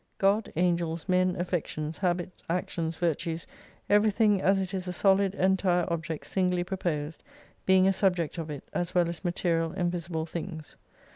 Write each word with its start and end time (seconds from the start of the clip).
God, 0.17 0.51
Angels, 0.55 1.07
Men, 1.07 1.35
Affections, 1.39 1.99
Habits, 1.99 2.41
Actions, 2.49 2.97
Virtues, 2.97 3.45
everything 3.87 4.41
as 4.41 4.57
it 4.57 4.73
is 4.73 4.87
a 4.87 4.91
solid, 4.91 5.35
entire 5.35 5.85
object 5.93 6.25
singly 6.25 6.63
proposed, 6.63 7.21
being 7.67 7.87
a 7.87 7.93
subject 7.93 8.39
of 8.39 8.49
it, 8.49 8.63
as 8.73 8.95
well 8.95 9.07
as 9.09 9.23
material 9.23 9.71
and 9.77 9.91
visible 9.91 10.25
things. 10.25 10.75